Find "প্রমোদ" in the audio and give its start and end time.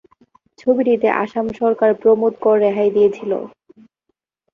2.01-2.33